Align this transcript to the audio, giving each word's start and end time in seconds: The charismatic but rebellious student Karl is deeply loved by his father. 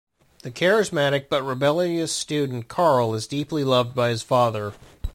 The 0.41 0.49
charismatic 0.49 1.29
but 1.29 1.43
rebellious 1.43 2.11
student 2.11 2.67
Karl 2.67 3.13
is 3.13 3.27
deeply 3.27 3.63
loved 3.63 3.93
by 3.93 4.09
his 4.09 4.23
father. 4.23 4.73